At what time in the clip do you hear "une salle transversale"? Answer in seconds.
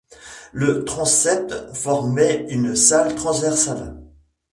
2.49-4.01